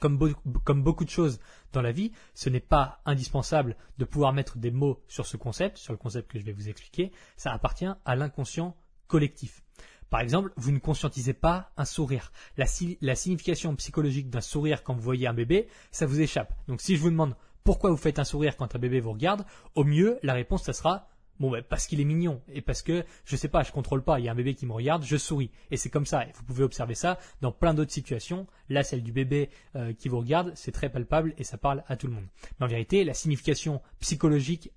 Comme, 0.00 0.16
beaucoup 0.16 1.04
de 1.04 1.10
choses 1.10 1.40
dans 1.72 1.82
la 1.82 1.90
vie, 1.90 2.12
ce 2.32 2.48
n'est 2.48 2.60
pas 2.60 3.00
indispensable 3.04 3.76
de 3.98 4.04
pouvoir 4.04 4.32
mettre 4.32 4.56
des 4.56 4.70
mots 4.70 5.02
sur 5.08 5.26
ce 5.26 5.36
concept, 5.36 5.76
sur 5.76 5.92
le 5.92 5.96
concept 5.96 6.30
que 6.30 6.38
je 6.38 6.44
vais 6.44 6.52
vous 6.52 6.68
expliquer. 6.68 7.10
Ça 7.36 7.52
appartient 7.52 7.90
à 8.04 8.14
l'inconscient 8.14 8.76
collectif. 9.08 9.64
Par 10.08 10.20
exemple, 10.20 10.52
vous 10.56 10.70
ne 10.70 10.78
conscientisez 10.78 11.34
pas 11.34 11.72
un 11.76 11.84
sourire. 11.84 12.32
La, 12.56 12.66
la 13.00 13.14
signification 13.16 13.74
psychologique 13.74 14.30
d'un 14.30 14.40
sourire 14.40 14.84
quand 14.84 14.94
vous 14.94 15.02
voyez 15.02 15.26
un 15.26 15.34
bébé, 15.34 15.66
ça 15.90 16.06
vous 16.06 16.20
échappe. 16.20 16.54
Donc 16.68 16.80
si 16.80 16.96
je 16.96 17.02
vous 17.02 17.10
demande 17.10 17.34
pourquoi 17.64 17.90
vous 17.90 17.96
faites 17.96 18.18
un 18.18 18.24
sourire 18.24 18.56
quand 18.56 18.74
un 18.74 18.78
bébé 18.78 19.00
vous 19.00 19.12
regarde, 19.12 19.44
au 19.74 19.84
mieux, 19.84 20.18
la 20.22 20.34
réponse, 20.34 20.64
ça 20.64 20.72
sera 20.72 21.08
ben, 21.40 21.62
parce 21.62 21.86
qu'il 21.86 22.00
est 22.00 22.04
mignon 22.04 22.40
et 22.52 22.60
parce 22.60 22.82
que 22.82 23.04
je 23.24 23.36
sais 23.36 23.48
pas, 23.48 23.62
je 23.62 23.70
contrôle 23.70 24.02
pas. 24.02 24.18
Il 24.18 24.24
y 24.24 24.28
a 24.28 24.32
un 24.32 24.34
bébé 24.34 24.54
qui 24.54 24.66
me 24.66 24.72
regarde, 24.72 25.04
je 25.04 25.16
souris 25.16 25.50
et 25.70 25.76
c'est 25.76 25.90
comme 25.90 26.06
ça. 26.06 26.24
Et 26.24 26.32
vous 26.34 26.42
pouvez 26.42 26.64
observer 26.64 26.94
ça 26.94 27.18
dans 27.40 27.52
plein 27.52 27.74
d'autres 27.74 27.92
situations. 27.92 28.46
Là, 28.68 28.82
celle 28.82 29.02
du 29.02 29.12
bébé 29.12 29.50
euh, 29.76 29.92
qui 29.92 30.08
vous 30.08 30.18
regarde, 30.18 30.52
c'est 30.54 30.72
très 30.72 30.90
palpable 30.90 31.34
et 31.38 31.44
ça 31.44 31.56
parle 31.56 31.84
à 31.86 31.96
tout 31.96 32.08
le 32.08 32.14
monde. 32.14 32.26
Mais 32.58 32.66
en 32.66 32.68
vérité, 32.68 33.04
la 33.04 33.14
signification 33.14 33.80
psychologique, 34.00 34.72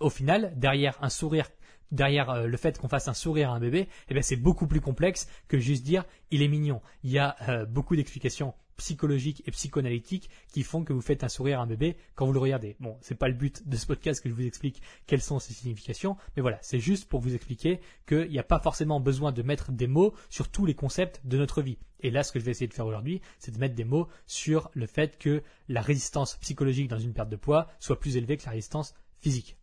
au 0.00 0.10
final, 0.10 0.52
derrière 0.56 0.98
un 1.02 1.08
sourire, 1.08 1.48
derrière 1.94 2.30
euh, 2.30 2.46
le 2.46 2.56
fait 2.56 2.78
qu'on 2.78 2.88
fasse 2.88 3.08
un 3.08 3.14
sourire 3.14 3.50
à 3.50 3.54
un 3.54 3.60
bébé, 3.60 3.88
eh 4.08 4.14
ben, 4.14 4.22
c'est 4.22 4.36
beaucoup 4.36 4.66
plus 4.66 4.80
complexe 4.80 5.28
que 5.48 5.58
juste 5.58 5.84
dire 5.84 6.04
il 6.30 6.42
est 6.42 6.48
mignon. 6.48 6.82
Il 7.02 7.10
y 7.10 7.18
a 7.18 7.36
euh, 7.48 7.64
beaucoup 7.64 7.96
d'explications 7.96 8.54
psychologiques 8.76 9.42
et 9.46 9.52
psychoanalytiques 9.52 10.28
qui 10.52 10.64
font 10.64 10.84
que 10.84 10.92
vous 10.92 11.00
faites 11.00 11.22
un 11.22 11.28
sourire 11.28 11.60
à 11.60 11.62
un 11.62 11.66
bébé 11.66 11.96
quand 12.16 12.26
vous 12.26 12.32
le 12.32 12.40
regardez. 12.40 12.76
Bon, 12.80 12.96
c'est 13.00 13.14
pas 13.14 13.28
le 13.28 13.34
but 13.34 13.68
de 13.68 13.76
ce 13.76 13.86
podcast 13.86 14.20
que 14.20 14.28
je 14.28 14.34
vous 14.34 14.46
explique 14.46 14.82
quelles 15.06 15.22
sont 15.22 15.38
ces 15.38 15.54
significations, 15.54 16.16
mais 16.34 16.42
voilà, 16.42 16.58
c'est 16.60 16.80
juste 16.80 17.08
pour 17.08 17.20
vous 17.20 17.34
expliquer 17.34 17.80
qu'il 18.08 18.28
n'y 18.28 18.38
a 18.38 18.44
pas 18.44 18.58
forcément 18.58 18.98
besoin 18.98 19.30
de 19.30 19.42
mettre 19.42 19.70
des 19.70 19.86
mots 19.86 20.12
sur 20.28 20.48
tous 20.48 20.66
les 20.66 20.74
concepts 20.74 21.20
de 21.24 21.38
notre 21.38 21.62
vie. 21.62 21.78
Et 22.00 22.10
là, 22.10 22.24
ce 22.24 22.32
que 22.32 22.40
je 22.40 22.44
vais 22.44 22.50
essayer 22.50 22.66
de 22.66 22.74
faire 22.74 22.86
aujourd'hui, 22.86 23.22
c'est 23.38 23.52
de 23.52 23.58
mettre 23.58 23.74
des 23.76 23.84
mots 23.84 24.08
sur 24.26 24.70
le 24.74 24.86
fait 24.86 25.18
que 25.18 25.42
la 25.68 25.80
résistance 25.80 26.36
psychologique 26.38 26.88
dans 26.88 26.98
une 26.98 27.14
perte 27.14 27.30
de 27.30 27.36
poids 27.36 27.68
soit 27.78 28.00
plus 28.00 28.16
élevée 28.16 28.36
que 28.36 28.44
la 28.44 28.50
résistance 28.50 28.94
physique. 29.20 29.56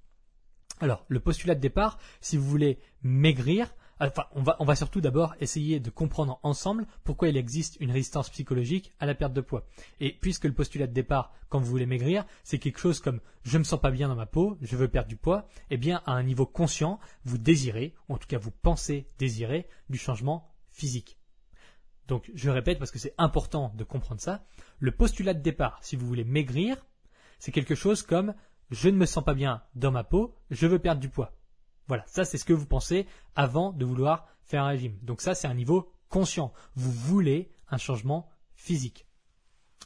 Alors, 0.82 1.06
le 1.08 1.20
postulat 1.20 1.56
de 1.56 1.60
départ, 1.60 2.00
si 2.20 2.38
vous 2.38 2.50
voulez 2.50 2.80
maigrir, 3.04 3.74
Enfin, 4.04 4.26
on 4.32 4.42
va, 4.42 4.56
on 4.58 4.66
va 4.66 4.76
surtout 4.76 5.00
d'abord 5.00 5.36
essayer 5.42 5.80
de 5.80 5.92
comprendre 5.92 6.40
ensemble 6.42 6.88
pourquoi 7.04 7.30
il 7.30 7.38
existe 7.38 7.78
une 7.80 7.92
résistance 7.92 8.32
psychologique 8.32 8.92
à 9.00 9.06
la 9.06 9.14
perte 9.14 9.34
de 9.34 9.42
poids. 9.42 9.68
Et 10.00 10.12
puisque 10.12 10.46
le 10.46 10.54
postulat 10.54 10.88
de 10.88 10.92
départ, 10.92 11.32
quand 11.50 11.60
vous 11.60 11.70
voulez 11.70 11.86
maigrir, 11.86 12.26
c'est 12.44 12.58
quelque 12.58 12.80
chose 12.80 13.00
comme 13.00 13.22
je 13.44 13.60
me 13.60 13.64
sens 13.64 13.80
pas 13.80 13.92
bien 13.92 14.08
dans 14.08 14.16
ma 14.16 14.26
peau, 14.26 14.58
je 14.64 14.76
veux 14.76 14.88
perdre 14.88 15.08
du 15.08 15.18
poids, 15.18 15.48
eh 15.70 15.78
bien, 15.78 16.02
à 16.08 16.14
un 16.14 16.24
niveau 16.24 16.48
conscient, 16.48 17.00
vous 17.26 17.38
désirez, 17.38 17.94
en 18.10 18.18
tout 18.18 18.26
cas 18.28 18.40
vous 18.40 18.50
pensez 18.50 19.08
désirer, 19.20 19.68
du 19.92 20.00
changement 20.00 20.52
physique. 20.72 21.20
Donc, 22.08 22.32
je 22.34 22.50
répète 22.50 22.80
parce 22.80 22.90
que 22.90 22.98
c'est 22.98 23.14
important 23.20 23.72
de 23.78 23.84
comprendre 23.84 24.20
ça. 24.20 24.44
Le 24.80 24.90
postulat 24.90 25.36
de 25.36 25.42
départ, 25.42 25.78
si 25.84 25.96
vous 25.96 26.08
voulez 26.08 26.24
maigrir, 26.24 26.88
c'est 27.38 27.52
quelque 27.52 27.76
chose 27.76 28.02
comme 28.02 28.34
je 28.72 28.90
ne 28.90 28.98
me 28.98 29.06
sens 29.06 29.24
pas 29.24 29.34
bien 29.34 29.62
dans 29.76 29.92
ma 29.92 30.04
peau, 30.04 30.34
je 30.50 30.66
veux 30.66 30.80
perdre 30.80 31.02
du 31.02 31.10
poids. 31.10 31.34
Voilà, 31.88 32.04
ça 32.08 32.24
c'est 32.24 32.38
ce 32.38 32.46
que 32.46 32.54
vous 32.54 32.66
pensez 32.66 33.06
avant 33.36 33.74
de 33.74 33.86
vouloir 33.86 34.28
faire 34.46 34.64
un 34.64 34.70
régime. 34.70 34.98
Donc 35.04 35.22
ça 35.22 35.36
c'est 35.36 35.48
un 35.48 35.54
niveau 35.54 35.92
conscient. 36.10 36.54
Vous 36.76 36.92
voulez 36.92 37.50
un 37.70 37.78
changement 37.78 38.30
physique. 38.56 39.06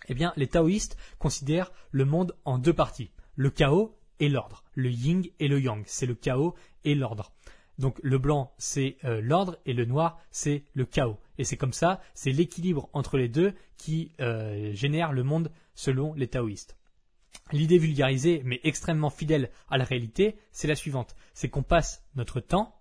Eh 0.07 0.13
bien, 0.13 0.33
les 0.35 0.47
taoïstes 0.47 0.97
considèrent 1.17 1.71
le 1.91 2.05
monde 2.05 2.35
en 2.45 2.59
deux 2.59 2.73
parties, 2.73 3.11
le 3.35 3.49
chaos 3.49 3.97
et 4.19 4.29
l'ordre, 4.29 4.63
le 4.75 4.91
yin 4.91 5.23
et 5.39 5.47
le 5.47 5.59
yang, 5.59 5.83
c'est 5.87 6.05
le 6.05 6.15
chaos 6.15 6.53
et 6.83 6.93
l'ordre. 6.93 7.31
Donc 7.79 7.99
le 8.03 8.17
blanc 8.17 8.53
c'est 8.57 8.97
euh, 9.03 9.19
l'ordre 9.19 9.57
et 9.65 9.73
le 9.73 9.85
noir 9.85 10.19
c'est 10.31 10.63
le 10.73 10.85
chaos. 10.85 11.17
Et 11.37 11.43
c'est 11.43 11.57
comme 11.57 11.73
ça, 11.73 12.01
c'est 12.13 12.31
l'équilibre 12.31 12.89
entre 12.93 13.17
les 13.17 13.27
deux 13.27 13.53
qui 13.77 14.11
euh, 14.21 14.73
génère 14.73 15.11
le 15.11 15.23
monde 15.23 15.51
selon 15.73 16.13
les 16.13 16.27
taoïstes. 16.27 16.77
L'idée 17.51 17.77
vulgarisée, 17.77 18.41
mais 18.43 18.59
extrêmement 18.63 19.11
fidèle 19.11 19.51
à 19.69 19.77
la 19.77 19.83
réalité, 19.83 20.35
c'est 20.51 20.67
la 20.67 20.73
suivante. 20.73 21.15
C'est 21.35 21.47
qu'on 21.47 21.61
passe 21.61 22.03
notre 22.15 22.39
temps, 22.39 22.75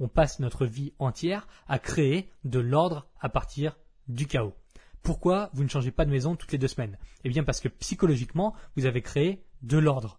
on 0.00 0.08
passe 0.08 0.40
notre 0.40 0.66
vie 0.66 0.92
entière 0.98 1.46
à 1.68 1.78
créer 1.78 2.28
de 2.42 2.58
l'ordre 2.58 3.06
à 3.20 3.28
partir 3.28 3.78
du 4.08 4.26
chaos. 4.26 4.54
Pourquoi 5.02 5.50
vous 5.52 5.62
ne 5.62 5.68
changez 5.68 5.92
pas 5.92 6.04
de 6.04 6.10
maison 6.10 6.34
toutes 6.34 6.50
les 6.50 6.58
deux 6.58 6.66
semaines? 6.66 6.98
Eh 7.22 7.28
bien 7.28 7.44
parce 7.44 7.60
que 7.60 7.68
psychologiquement, 7.68 8.54
vous 8.76 8.84
avez 8.84 9.00
créé 9.00 9.44
de 9.62 9.78
l'ordre. 9.78 10.18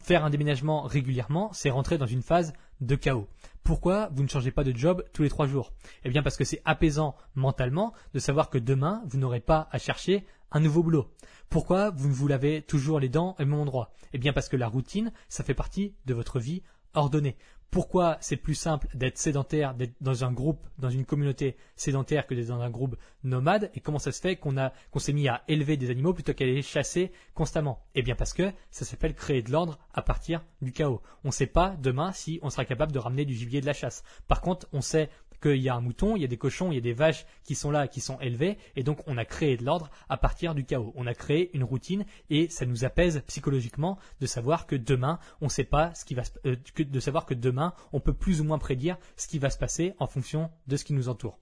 Faire 0.00 0.24
un 0.24 0.30
déménagement 0.30 0.82
régulièrement, 0.82 1.52
c'est 1.52 1.70
rentrer 1.70 1.98
dans 1.98 2.06
une 2.06 2.22
phase 2.22 2.52
de 2.80 2.96
chaos. 2.96 3.28
Pourquoi 3.64 4.10
vous 4.12 4.22
ne 4.22 4.28
changez 4.28 4.50
pas 4.50 4.62
de 4.62 4.76
job 4.76 5.02
tous 5.14 5.22
les 5.22 5.30
trois 5.30 5.46
jours? 5.46 5.72
Eh 6.04 6.10
bien 6.10 6.22
parce 6.22 6.36
que 6.36 6.44
c'est 6.44 6.60
apaisant 6.66 7.16
mentalement 7.34 7.94
de 8.12 8.18
savoir 8.18 8.50
que 8.50 8.58
demain, 8.58 9.02
vous 9.06 9.16
n'aurez 9.16 9.40
pas 9.40 9.68
à 9.72 9.78
chercher 9.78 10.26
un 10.52 10.60
nouveau 10.60 10.82
boulot. 10.82 11.10
Pourquoi 11.48 11.88
vous 11.88 12.08
ne 12.08 12.12
vous 12.12 12.28
lavez 12.28 12.60
toujours 12.60 13.00
les 13.00 13.08
dents 13.08 13.34
au 13.38 13.42
même 13.42 13.54
endroit? 13.54 13.94
Eh 14.12 14.18
bien 14.18 14.34
parce 14.34 14.50
que 14.50 14.58
la 14.58 14.68
routine, 14.68 15.12
ça 15.30 15.44
fait 15.44 15.54
partie 15.54 15.94
de 16.04 16.12
votre 16.12 16.40
vie 16.40 16.62
ordonné. 16.94 17.36
Pourquoi 17.74 18.18
c'est 18.20 18.36
plus 18.36 18.54
simple 18.54 18.86
d'être 18.94 19.18
sédentaire, 19.18 19.74
d'être 19.74 19.96
dans 20.00 20.24
un 20.24 20.30
groupe, 20.30 20.64
dans 20.78 20.90
une 20.90 21.04
communauté 21.04 21.56
sédentaire 21.74 22.28
que 22.28 22.32
d'être 22.32 22.46
dans 22.46 22.60
un 22.60 22.70
groupe 22.70 22.96
nomade? 23.24 23.68
Et 23.74 23.80
comment 23.80 23.98
ça 23.98 24.12
se 24.12 24.20
fait 24.20 24.36
qu'on 24.36 24.54
qu'on 24.92 24.98
s'est 25.00 25.12
mis 25.12 25.26
à 25.26 25.42
élever 25.48 25.76
des 25.76 25.90
animaux 25.90 26.14
plutôt 26.14 26.34
qu'à 26.34 26.44
les 26.44 26.62
chasser 26.62 27.10
constamment? 27.34 27.84
Eh 27.96 28.02
bien 28.02 28.14
parce 28.14 28.32
que 28.32 28.52
ça 28.70 28.84
s'appelle 28.84 29.14
créer 29.14 29.42
de 29.42 29.50
l'ordre 29.50 29.80
à 29.92 30.02
partir 30.02 30.44
du 30.62 30.70
chaos. 30.70 31.02
On 31.24 31.28
ne 31.28 31.32
sait 31.32 31.48
pas 31.48 31.74
demain 31.82 32.12
si 32.12 32.38
on 32.42 32.50
sera 32.50 32.64
capable 32.64 32.92
de 32.92 33.00
ramener 33.00 33.24
du 33.24 33.34
gibier 33.34 33.60
de 33.60 33.66
la 33.66 33.72
chasse. 33.72 34.04
Par 34.28 34.40
contre, 34.40 34.68
on 34.72 34.80
sait 34.80 35.10
qu'il 35.44 35.60
y 35.60 35.68
a 35.68 35.74
un 35.74 35.80
mouton, 35.80 36.16
il 36.16 36.22
y 36.22 36.24
a 36.24 36.28
des 36.28 36.38
cochons, 36.38 36.72
il 36.72 36.76
y 36.76 36.78
a 36.78 36.80
des 36.80 36.94
vaches 36.94 37.26
qui 37.44 37.54
sont 37.54 37.70
là, 37.70 37.86
qui 37.86 38.00
sont 38.00 38.18
élevées, 38.20 38.56
et 38.76 38.82
donc 38.82 39.00
on 39.06 39.18
a 39.18 39.26
créé 39.26 39.56
de 39.58 39.64
l'ordre 39.64 39.90
à 40.08 40.16
partir 40.16 40.54
du 40.54 40.64
chaos. 40.64 40.92
On 40.96 41.06
a 41.06 41.14
créé 41.14 41.50
une 41.54 41.64
routine 41.64 42.06
et 42.30 42.48
ça 42.48 42.64
nous 42.64 42.84
apaise 42.84 43.22
psychologiquement 43.26 43.98
de 44.20 44.26
savoir 44.26 44.66
que 44.66 44.76
demain, 44.76 45.18
on 45.40 45.48
sait 45.48 45.64
pas 45.64 45.94
ce 45.94 46.04
qui 46.04 46.14
va, 46.14 46.22
euh, 46.46 46.56
de 46.78 47.00
savoir 47.00 47.26
que 47.26 47.34
demain, 47.34 47.74
on 47.92 48.00
peut 48.00 48.14
plus 48.14 48.40
ou 48.40 48.44
moins 48.44 48.58
prédire 48.58 48.96
ce 49.16 49.28
qui 49.28 49.38
va 49.38 49.50
se 49.50 49.58
passer 49.58 49.94
en 49.98 50.06
fonction 50.06 50.50
de 50.66 50.76
ce 50.76 50.84
qui 50.84 50.94
nous 50.94 51.08
entoure. 51.08 51.38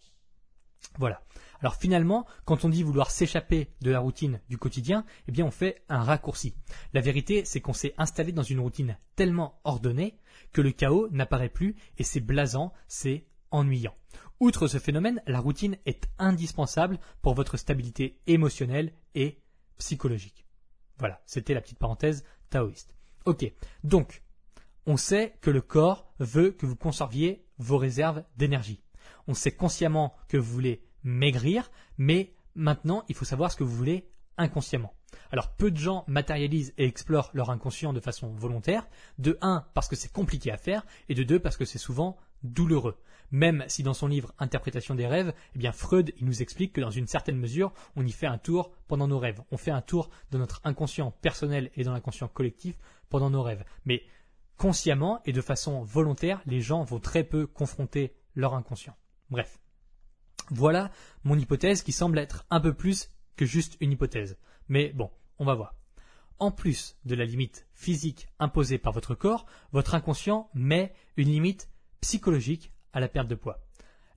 Voilà. 0.98 1.22
Alors 1.60 1.76
finalement, 1.76 2.26
quand 2.44 2.64
on 2.64 2.68
dit 2.68 2.82
vouloir 2.82 3.12
s'échapper 3.12 3.68
de 3.82 3.92
la 3.92 4.00
routine 4.00 4.40
du 4.48 4.58
quotidien, 4.58 5.04
eh 5.28 5.32
bien 5.32 5.44
on 5.44 5.52
fait 5.52 5.84
un 5.88 6.02
raccourci. 6.02 6.56
La 6.92 7.00
vérité, 7.00 7.44
c'est 7.44 7.60
qu'on 7.60 7.72
s'est 7.72 7.94
installé 7.98 8.32
dans 8.32 8.42
une 8.42 8.58
routine 8.58 8.98
tellement 9.14 9.60
ordonnée 9.62 10.18
que 10.52 10.60
le 10.60 10.72
chaos 10.72 11.08
n'apparaît 11.12 11.48
plus 11.48 11.76
et 11.98 12.02
c'est 12.02 12.20
blasant, 12.20 12.72
c'est 12.88 13.26
ennuyant. 13.52 13.94
Outre 14.40 14.66
ce 14.66 14.78
phénomène, 14.78 15.22
la 15.26 15.40
routine 15.40 15.76
est 15.86 16.08
indispensable 16.18 16.98
pour 17.22 17.34
votre 17.34 17.56
stabilité 17.56 18.20
émotionnelle 18.26 18.92
et 19.14 19.40
psychologique. 19.78 20.46
Voilà, 20.98 21.22
c'était 21.26 21.54
la 21.54 21.60
petite 21.60 21.78
parenthèse 21.78 22.24
taoïste. 22.50 22.94
Ok, 23.24 23.44
donc, 23.84 24.22
on 24.86 24.96
sait 24.96 25.36
que 25.40 25.50
le 25.50 25.60
corps 25.60 26.12
veut 26.18 26.50
que 26.50 26.66
vous 26.66 26.76
conserviez 26.76 27.46
vos 27.58 27.78
réserves 27.78 28.24
d'énergie. 28.36 28.82
On 29.28 29.34
sait 29.34 29.52
consciemment 29.52 30.14
que 30.28 30.36
vous 30.36 30.52
voulez 30.52 30.82
maigrir, 31.04 31.70
mais 31.98 32.34
maintenant, 32.54 33.04
il 33.08 33.14
faut 33.14 33.24
savoir 33.24 33.52
ce 33.52 33.56
que 33.56 33.64
vous 33.64 33.76
voulez 33.76 34.10
inconsciemment. 34.38 34.94
Alors 35.30 35.54
peu 35.54 35.70
de 35.70 35.76
gens 35.76 36.04
matérialisent 36.08 36.74
et 36.78 36.86
explorent 36.86 37.30
leur 37.32 37.50
inconscient 37.50 37.92
de 37.92 38.00
façon 38.00 38.32
volontaire, 38.34 38.88
de 39.18 39.38
un 39.40 39.66
parce 39.74 39.88
que 39.88 39.96
c'est 39.96 40.12
compliqué 40.12 40.50
à 40.50 40.56
faire, 40.56 40.84
et 41.08 41.14
de 41.14 41.22
deux 41.22 41.38
parce 41.38 41.56
que 41.56 41.64
c'est 41.64 41.78
souvent 41.78 42.16
douloureux. 42.42 42.96
Même 43.30 43.64
si 43.66 43.82
dans 43.82 43.94
son 43.94 44.08
livre 44.08 44.34
Interprétation 44.38 44.94
des 44.94 45.06
rêves, 45.06 45.32
eh 45.58 45.72
Freud 45.72 46.12
il 46.18 46.26
nous 46.26 46.42
explique 46.42 46.74
que 46.74 46.82
dans 46.82 46.90
une 46.90 47.06
certaine 47.06 47.38
mesure, 47.38 47.72
on 47.96 48.04
y 48.04 48.12
fait 48.12 48.26
un 48.26 48.36
tour 48.36 48.72
pendant 48.88 49.08
nos 49.08 49.18
rêves. 49.18 49.42
On 49.50 49.56
fait 49.56 49.70
un 49.70 49.80
tour 49.80 50.10
de 50.30 50.38
notre 50.38 50.60
inconscient 50.64 51.12
personnel 51.22 51.70
et 51.74 51.84
dans 51.84 51.92
l'inconscient 51.92 52.28
collectif 52.28 52.76
pendant 53.08 53.30
nos 53.30 53.42
rêves. 53.42 53.64
Mais 53.86 54.02
consciemment 54.58 55.22
et 55.24 55.32
de 55.32 55.40
façon 55.40 55.82
volontaire, 55.82 56.42
les 56.44 56.60
gens 56.60 56.84
vont 56.84 57.00
très 57.00 57.24
peu 57.24 57.46
confronter 57.46 58.14
leur 58.34 58.54
inconscient. 58.54 58.96
Bref. 59.30 59.58
Voilà 60.50 60.90
mon 61.24 61.38
hypothèse 61.38 61.82
qui 61.82 61.92
semble 61.92 62.18
être 62.18 62.44
un 62.50 62.60
peu 62.60 62.74
plus 62.74 63.10
que 63.36 63.46
juste 63.46 63.78
une 63.80 63.92
hypothèse. 63.92 64.36
Mais 64.68 64.92
bon, 64.92 65.10
on 65.38 65.46
va 65.46 65.54
voir. 65.54 65.74
En 66.38 66.50
plus 66.50 66.98
de 67.06 67.14
la 67.14 67.24
limite 67.24 67.66
physique 67.72 68.28
imposée 68.38 68.76
par 68.76 68.92
votre 68.92 69.14
corps, 69.14 69.46
votre 69.72 69.94
inconscient 69.94 70.50
met 70.54 70.92
une 71.16 71.28
limite 71.28 71.70
psychologique 72.02 72.70
à 72.92 73.00
la 73.00 73.08
perte 73.08 73.28
de 73.28 73.34
poids. 73.34 73.64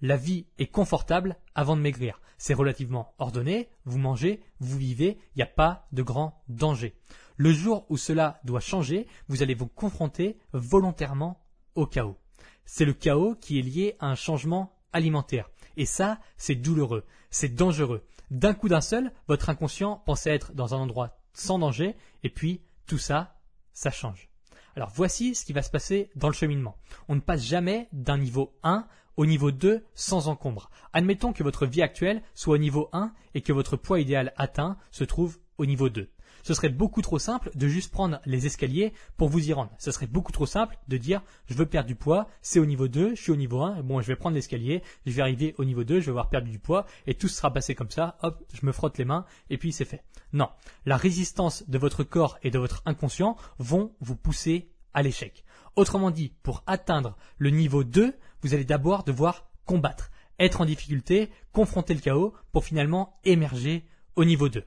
La 0.01 0.17
vie 0.17 0.47
est 0.59 0.67
confortable 0.67 1.37
avant 1.55 1.77
de 1.77 1.81
maigrir. 1.81 2.19
C'est 2.37 2.53
relativement 2.53 3.13
ordonné, 3.17 3.69
vous 3.85 3.97
mangez, 3.97 4.43
vous 4.59 4.77
vivez, 4.77 5.17
il 5.35 5.37
n'y 5.37 5.43
a 5.43 5.47
pas 5.47 5.87
de 5.93 6.03
grand 6.03 6.43
danger. 6.49 6.99
Le 7.37 7.53
jour 7.53 7.85
où 7.89 7.95
cela 7.95 8.41
doit 8.43 8.59
changer, 8.59 9.07
vous 9.29 9.41
allez 9.41 9.53
vous 9.53 9.67
confronter 9.67 10.37
volontairement 10.51 11.39
au 11.75 11.85
chaos. 11.85 12.17
C'est 12.65 12.85
le 12.85 12.93
chaos 12.93 13.35
qui 13.35 13.59
est 13.59 13.61
lié 13.61 13.95
à 13.99 14.07
un 14.07 14.15
changement 14.15 14.75
alimentaire. 14.91 15.49
Et 15.77 15.85
ça, 15.85 16.19
c'est 16.37 16.55
douloureux, 16.55 17.05
c'est 17.29 17.55
dangereux. 17.55 18.05
D'un 18.31 18.53
coup 18.53 18.67
d'un 18.67 18.81
seul, 18.81 19.13
votre 19.27 19.49
inconscient 19.49 20.01
pensait 20.05 20.33
être 20.33 20.53
dans 20.53 20.73
un 20.73 20.79
endroit 20.79 21.19
sans 21.33 21.59
danger, 21.59 21.95
et 22.23 22.29
puis 22.29 22.61
tout 22.87 22.97
ça, 22.97 23.39
ça 23.73 23.91
change. 23.91 24.29
Alors 24.75 24.91
voici 24.93 25.35
ce 25.35 25.45
qui 25.45 25.53
va 25.53 25.61
se 25.61 25.69
passer 25.69 26.09
dans 26.15 26.27
le 26.27 26.33
cheminement. 26.33 26.75
On 27.07 27.15
ne 27.15 27.21
passe 27.21 27.43
jamais 27.43 27.87
d'un 27.93 28.17
niveau 28.17 28.53
1 28.63 28.85
au 29.15 29.25
niveau 29.25 29.51
2 29.51 29.85
sans 29.93 30.27
encombre. 30.27 30.69
Admettons 30.91 31.31
que 31.31 31.43
votre 31.43 31.65
vie 31.65 31.81
actuelle 31.81 32.21
soit 32.33 32.55
au 32.55 32.57
niveau 32.57 32.89
1 32.91 33.13
et 33.35 33.41
que 33.41 33.53
votre 33.53 33.77
poids 33.77 34.01
idéal 34.01 34.33
atteint 34.35 34.77
se 34.91 35.05
trouve 35.05 35.37
au 35.57 35.65
niveau 35.65 35.89
2. 35.89 36.09
Ce 36.45 36.53
serait 36.53 36.69
beaucoup 36.69 37.01
trop 37.01 37.17
simple 37.17 37.49
de 37.55 37.67
juste 37.67 37.91
prendre 37.91 38.21
les 38.27 38.45
escaliers 38.45 38.93
pour 39.17 39.29
vous 39.29 39.49
y 39.49 39.51
rendre. 39.51 39.71
Ce 39.79 39.89
serait 39.91 40.05
beaucoup 40.05 40.31
trop 40.31 40.45
simple 40.45 40.77
de 40.87 40.97
dire 40.97 41.23
je 41.47 41.55
veux 41.55 41.65
perdre 41.65 41.87
du 41.87 41.95
poids, 41.95 42.27
c'est 42.43 42.59
au 42.59 42.67
niveau 42.67 42.87
2, 42.87 43.15
je 43.15 43.19
suis 43.19 43.31
au 43.31 43.35
niveau 43.35 43.63
1, 43.63 43.81
bon 43.81 43.99
je 43.99 44.05
vais 44.05 44.15
prendre 44.15 44.35
l'escalier, 44.35 44.83
je 45.07 45.11
vais 45.11 45.23
arriver 45.23 45.55
au 45.57 45.65
niveau 45.65 45.83
2, 45.83 45.99
je 45.99 46.05
vais 46.05 46.11
avoir 46.11 46.29
perdu 46.29 46.51
du 46.51 46.59
poids 46.59 46.85
et 47.07 47.15
tout 47.15 47.29
sera 47.29 47.51
passé 47.51 47.73
comme 47.73 47.89
ça, 47.89 48.19
hop, 48.21 48.43
je 48.53 48.63
me 48.63 48.71
frotte 48.71 48.99
les 48.99 49.05
mains 49.05 49.25
et 49.49 49.57
puis 49.57 49.71
c'est 49.71 49.85
fait. 49.85 50.03
Non, 50.33 50.49
la 50.85 50.97
résistance 50.97 51.67
de 51.67 51.79
votre 51.79 52.03
corps 52.03 52.37
et 52.43 52.51
de 52.51 52.59
votre 52.59 52.83
inconscient 52.85 53.37
vont 53.57 53.95
vous 53.99 54.15
pousser 54.15 54.69
à 54.93 55.01
l'échec. 55.01 55.45
Autrement 55.75 56.11
dit, 56.11 56.31
pour 56.43 56.61
atteindre 56.67 57.17
le 57.39 57.49
niveau 57.49 57.83
2, 57.83 58.13
vous 58.41 58.53
allez 58.53 58.65
d'abord 58.65 59.03
devoir 59.03 59.49
combattre, 59.65 60.11
être 60.37 60.61
en 60.61 60.65
difficulté, 60.65 61.31
confronter 61.53 61.95
le 61.95 62.01
chaos 62.01 62.35
pour 62.51 62.65
finalement 62.65 63.19
émerger 63.23 63.83
au 64.15 64.25
niveau 64.25 64.47
2. 64.47 64.63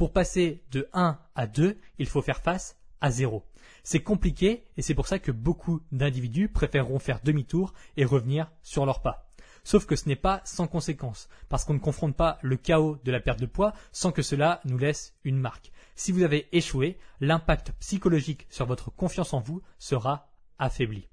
Pour 0.00 0.14
passer 0.14 0.64
de 0.70 0.88
1 0.94 1.18
à 1.34 1.46
2, 1.46 1.78
il 1.98 2.06
faut 2.06 2.22
faire 2.22 2.40
face 2.40 2.78
à 3.02 3.10
0. 3.10 3.44
C'est 3.84 4.02
compliqué 4.02 4.64
et 4.78 4.80
c'est 4.80 4.94
pour 4.94 5.06
ça 5.06 5.18
que 5.18 5.30
beaucoup 5.30 5.82
d'individus 5.92 6.48
préféreront 6.48 6.98
faire 6.98 7.20
demi-tour 7.22 7.74
et 7.98 8.06
revenir 8.06 8.50
sur 8.62 8.86
leurs 8.86 9.02
pas. 9.02 9.30
Sauf 9.62 9.84
que 9.84 9.96
ce 9.96 10.08
n'est 10.08 10.16
pas 10.16 10.40
sans 10.46 10.66
conséquence, 10.66 11.28
parce 11.50 11.66
qu'on 11.66 11.74
ne 11.74 11.78
confronte 11.78 12.16
pas 12.16 12.38
le 12.40 12.56
chaos 12.56 12.96
de 13.04 13.12
la 13.12 13.20
perte 13.20 13.40
de 13.40 13.44
poids 13.44 13.74
sans 13.92 14.10
que 14.10 14.22
cela 14.22 14.62
nous 14.64 14.78
laisse 14.78 15.18
une 15.22 15.38
marque. 15.38 15.70
Si 15.96 16.12
vous 16.12 16.22
avez 16.22 16.48
échoué, 16.56 16.98
l'impact 17.20 17.72
psychologique 17.72 18.46
sur 18.48 18.64
votre 18.64 18.90
confiance 18.90 19.34
en 19.34 19.40
vous 19.40 19.60
sera 19.78 20.30
affaibli. 20.58 21.09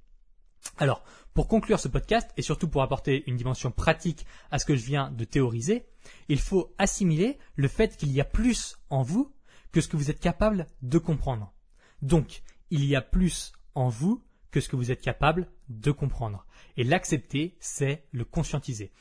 Alors, 0.78 1.04
pour 1.34 1.48
conclure 1.48 1.80
ce 1.80 1.88
podcast 1.88 2.32
et 2.38 2.42
surtout 2.42 2.68
pour 2.68 2.82
apporter 2.82 3.24
une 3.28 3.38
dimension 3.38 3.72
pratique 3.72 4.26
à 4.52 4.60
ce 4.60 4.66
que 4.66 4.76
je 4.76 4.86
viens 4.86 5.12
de 5.12 5.24
théoriser, 5.24 5.86
il 6.30 6.40
faut 6.40 6.74
assimiler 6.78 7.38
le 7.56 7.68
fait 7.68 7.96
qu'il 7.96 8.12
y 8.12 8.22
a 8.22 8.26
plus 8.26 8.78
en 8.90 9.02
vous 9.02 9.34
que 9.72 9.82
ce 9.82 9.88
que 9.88 9.98
vous 9.98 10.10
êtes 10.10 10.20
capable 10.20 10.68
de 10.82 10.98
comprendre. 10.98 11.54
Donc, 12.02 12.42
il 12.70 12.86
y 12.86 12.96
a 12.96 13.02
plus 13.02 13.54
en 13.76 13.90
vous 13.90 14.24
que 14.52 14.62
ce 14.62 14.70
que 14.70 14.76
vous 14.76 14.92
êtes 14.92 15.02
capable 15.02 15.48
de 15.70 15.92
comprendre. 15.92 16.46
Et 16.78 16.84
l'accepter, 16.84 17.56
c'est 17.60 18.08
le 18.12 18.26
conscientiser. 18.26 18.92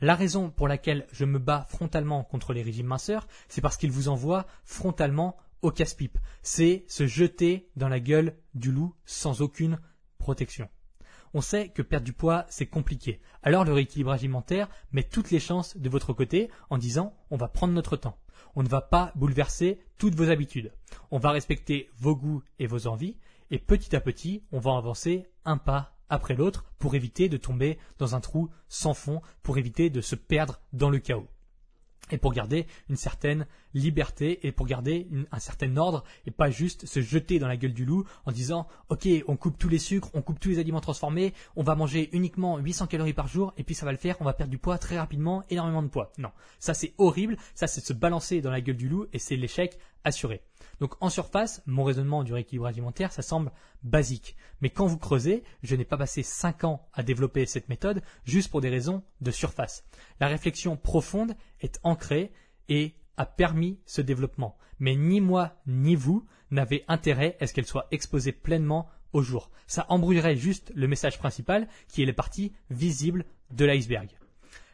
La 0.00 0.14
raison 0.14 0.50
pour 0.50 0.68
laquelle 0.68 1.06
je 1.12 1.24
me 1.24 1.38
bats 1.38 1.66
frontalement 1.68 2.24
contre 2.24 2.52
les 2.52 2.62
régimes 2.62 2.88
minceurs, 2.88 3.26
c'est 3.48 3.60
parce 3.60 3.76
qu'ils 3.76 3.92
vous 3.92 4.08
envoient 4.08 4.46
frontalement 4.64 5.36
au 5.62 5.70
casse-pipe. 5.70 6.18
C'est 6.42 6.84
se 6.88 7.06
jeter 7.06 7.70
dans 7.76 7.88
la 7.88 8.00
gueule 8.00 8.36
du 8.54 8.70
loup 8.70 8.94
sans 9.06 9.40
aucune 9.40 9.78
protection. 10.18 10.68
On 11.34 11.40
sait 11.40 11.68
que 11.68 11.82
perdre 11.82 12.06
du 12.06 12.12
poids, 12.12 12.46
c'est 12.48 12.66
compliqué. 12.66 13.20
Alors 13.42 13.64
le 13.64 13.72
rééquilibrage 13.72 14.20
alimentaire 14.20 14.68
met 14.92 15.02
toutes 15.02 15.32
les 15.32 15.40
chances 15.40 15.76
de 15.76 15.88
votre 15.88 16.12
côté 16.12 16.48
en 16.70 16.78
disant 16.78 17.12
on 17.30 17.36
va 17.36 17.48
prendre 17.48 17.74
notre 17.74 17.96
temps. 17.96 18.16
On 18.54 18.62
ne 18.62 18.68
va 18.68 18.80
pas 18.80 19.10
bouleverser 19.16 19.80
toutes 19.98 20.14
vos 20.14 20.30
habitudes. 20.30 20.72
On 21.10 21.18
va 21.18 21.32
respecter 21.32 21.90
vos 21.98 22.14
goûts 22.14 22.42
et 22.60 22.68
vos 22.68 22.86
envies 22.86 23.16
et 23.50 23.58
petit 23.58 23.96
à 23.96 24.00
petit, 24.00 24.44
on 24.52 24.60
va 24.60 24.76
avancer 24.76 25.26
un 25.44 25.58
pas 25.58 25.96
après 26.08 26.34
l'autre 26.34 26.64
pour 26.78 26.94
éviter 26.94 27.28
de 27.28 27.36
tomber 27.36 27.78
dans 27.98 28.14
un 28.14 28.20
trou 28.20 28.48
sans 28.68 28.94
fond, 28.94 29.20
pour 29.42 29.58
éviter 29.58 29.90
de 29.90 30.00
se 30.00 30.14
perdre 30.14 30.60
dans 30.72 30.90
le 30.90 31.00
chaos 31.00 31.26
et 32.10 32.18
pour 32.18 32.32
garder 32.32 32.66
une 32.88 32.96
certaine 32.96 33.46
liberté 33.74 34.46
et 34.46 34.52
pour 34.52 34.66
garder 34.66 35.08
un 35.30 35.38
certain 35.38 35.76
ordre 35.76 36.04
et 36.26 36.30
pas 36.30 36.50
juste 36.50 36.86
se 36.86 37.00
jeter 37.00 37.38
dans 37.38 37.48
la 37.48 37.56
gueule 37.56 37.74
du 37.74 37.84
loup 37.84 38.04
en 38.24 38.32
disant 38.32 38.66
ok 38.88 39.08
on 39.28 39.36
coupe 39.36 39.58
tous 39.58 39.68
les 39.68 39.78
sucres, 39.78 40.10
on 40.14 40.22
coupe 40.22 40.40
tous 40.40 40.50
les 40.50 40.58
aliments 40.58 40.80
transformés, 40.80 41.34
on 41.56 41.62
va 41.62 41.74
manger 41.74 42.08
uniquement 42.12 42.58
800 42.58 42.86
calories 42.86 43.12
par 43.12 43.26
jour 43.26 43.52
et 43.56 43.64
puis 43.64 43.74
ça 43.74 43.84
va 43.84 43.92
le 43.92 43.98
faire, 43.98 44.16
on 44.20 44.24
va 44.24 44.32
perdre 44.32 44.50
du 44.50 44.58
poids 44.58 44.78
très 44.78 44.98
rapidement, 44.98 45.42
énormément 45.50 45.82
de 45.82 45.88
poids. 45.88 46.12
Non, 46.18 46.30
ça 46.58 46.74
c'est 46.74 46.94
horrible, 46.98 47.36
ça 47.54 47.66
c'est 47.66 47.80
se 47.80 47.92
balancer 47.92 48.40
dans 48.40 48.50
la 48.50 48.60
gueule 48.60 48.76
du 48.76 48.88
loup 48.88 49.06
et 49.12 49.18
c'est 49.18 49.36
l'échec 49.36 49.78
assuré. 50.04 50.42
Donc 50.80 50.94
en 51.00 51.10
surface, 51.10 51.62
mon 51.66 51.84
raisonnement 51.84 52.24
du 52.24 52.32
rééquilibrage 52.32 52.74
alimentaire, 52.74 53.12
ça 53.12 53.22
semble 53.22 53.52
basique. 53.82 54.36
Mais 54.60 54.70
quand 54.70 54.86
vous 54.86 54.98
creusez, 54.98 55.42
je 55.62 55.76
n'ai 55.76 55.84
pas 55.84 55.96
passé 55.96 56.22
5 56.22 56.64
ans 56.64 56.88
à 56.92 57.02
développer 57.02 57.46
cette 57.46 57.68
méthode 57.68 58.02
juste 58.24 58.50
pour 58.50 58.60
des 58.60 58.70
raisons 58.70 59.02
de 59.20 59.30
surface. 59.30 59.84
La 60.20 60.28
réflexion 60.28 60.76
profonde 60.76 61.36
est 61.60 61.80
ancrée 61.82 62.32
et 62.68 62.94
a 63.16 63.26
permis 63.26 63.78
ce 63.86 64.00
développement. 64.00 64.56
Mais 64.78 64.96
ni 64.96 65.20
moi 65.20 65.56
ni 65.66 65.94
vous 65.94 66.26
n'avez 66.50 66.84
intérêt 66.88 67.36
à 67.40 67.46
ce 67.46 67.54
qu'elle 67.54 67.66
soit 67.66 67.86
exposée 67.90 68.32
pleinement 68.32 68.88
au 69.12 69.22
jour. 69.22 69.50
Ça 69.66 69.86
embrouillerait 69.88 70.36
juste 70.36 70.72
le 70.74 70.88
message 70.88 71.18
principal 71.18 71.68
qui 71.88 72.02
est 72.02 72.06
la 72.06 72.12
partie 72.12 72.52
visible 72.70 73.24
de 73.50 73.64
l'iceberg. 73.64 74.10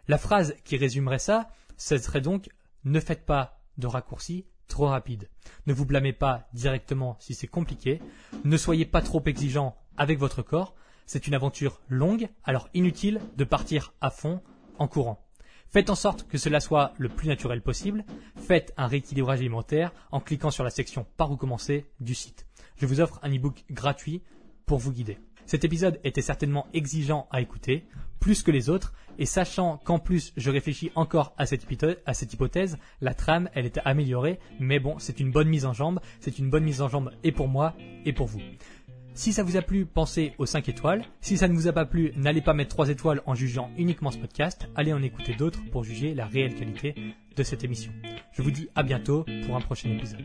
La 0.09 0.19
phrase 0.19 0.55
qui 0.65 0.77
résumerait 0.77 1.19
ça, 1.19 1.49
ce 1.77 1.97
serait 1.99 2.21
donc 2.21 2.49
ne 2.85 3.01
faites 3.01 3.27
pas 3.27 3.61
de 3.79 3.87
raccourcis 3.87 4.47
trop 4.67 4.87
rapide. 4.87 5.29
Ne 5.67 5.75
vous 5.75 5.85
blâmez 5.85 6.13
pas 6.13 6.49
directement 6.55 7.17
si 7.21 7.35
c'est 7.35 7.47
compliqué. 7.47 8.01
Ne 8.45 8.57
soyez 8.57 8.87
pas 8.87 9.03
trop 9.03 9.23
exigeant 9.27 9.77
avec 9.97 10.19
votre 10.19 10.43
corps. 10.43 10.75
C'est 11.07 11.27
une 11.27 11.35
aventure 11.35 11.81
longue, 11.89 12.29
alors 12.45 12.69
inutile 12.73 13.21
de 13.37 13.45
partir 13.45 13.93
à 14.01 14.11
fond 14.11 14.41
en 14.79 14.89
courant. 14.89 15.27
Faites 15.73 15.89
en 15.89 15.95
sorte 15.95 16.27
que 16.27 16.37
cela 16.37 16.59
soit 16.59 16.95
le 16.99 17.09
plus 17.09 17.29
naturel 17.29 17.63
possible. 17.63 18.05
Faites 18.35 18.73
un 18.77 18.89
rééquilibrage 18.89 19.39
alimentaire 19.39 19.93
en 20.11 20.19
cliquant 20.19 20.51
sur 20.51 20.65
la 20.65 20.71
section 20.71 21.07
Par 21.17 21.31
où 21.31 21.37
commencer 21.37 21.87
du 22.01 22.17
site. 22.17 22.47
Je 22.75 22.87
vous 22.87 23.01
offre 23.01 23.21
un 23.23 23.33
e-book 23.33 23.65
gratuit 23.71 24.23
pour 24.67 24.79
vous 24.79 24.91
guider. 24.91 25.19
Cet 25.47 25.65
épisode 25.65 26.01
était 26.03 26.23
certainement 26.23 26.67
exigeant 26.75 27.29
à 27.31 27.41
écouter, 27.41 27.87
plus 28.19 28.43
que 28.43 28.51
les 28.51 28.69
autres, 28.69 28.95
et 29.19 29.27
sachant 29.27 29.79
qu'en 29.79 29.99
plus 29.99 30.33
je 30.37 30.51
réfléchis 30.51 30.91
encore 30.95 31.35
à 31.39 31.47
cette, 31.47 31.67
à 32.05 32.15
cette 32.15 32.33
hypothèse, 32.33 32.77
la 33.01 33.15
trame, 33.15 33.49
elle 33.55 33.67
était 33.67 33.81
améliorée, 33.85 34.39
mais 34.59 34.81
bon, 34.81 34.99
c'est 34.99 35.21
une 35.21 35.31
bonne 35.31 35.49
mise 35.49 35.67
en 35.67 35.73
jambe, 35.73 36.01
c'est 36.21 36.39
une 36.39 36.51
bonne 36.51 36.65
mise 36.65 36.83
en 36.83 36.89
jambe 36.89 37.11
et 37.23 37.33
pour 37.33 37.49
moi 37.49 37.75
et 38.05 38.13
pour 38.13 38.27
vous. 38.27 38.41
Si 39.15 39.33
ça 39.33 39.43
vous 39.43 39.57
a 39.57 39.63
plu, 39.63 39.87
pensez 39.87 40.33
aux 40.39 40.47
5 40.47 40.69
étoiles. 40.69 41.05
Si 41.21 41.37
ça 41.37 41.49
ne 41.49 41.55
vous 41.55 41.69
a 41.69 41.73
pas 41.73 41.85
plu, 41.85 42.13
n'allez 42.17 42.41
pas 42.41 42.55
mettre 42.55 42.71
3 42.71 42.89
étoiles 42.89 43.23
en 43.27 43.35
jugeant 43.35 43.71
uniquement 43.77 44.11
ce 44.11 44.19
podcast. 44.19 44.69
Allez 44.77 44.93
en 44.93 45.03
écouter 45.03 45.35
d'autres 45.35 45.61
pour 45.71 45.85
juger 45.85 46.15
la 46.15 46.27
réelle 46.27 46.55
qualité 46.55 46.95
de 47.37 47.43
cette 47.43 47.65
émission. 47.65 47.93
Je 48.33 48.43
vous 48.43 48.51
dis 48.51 48.69
à 48.75 48.83
bientôt 48.83 49.27
pour 49.47 49.57
un 49.57 49.61
prochain 49.61 49.91
épisode. 49.91 50.25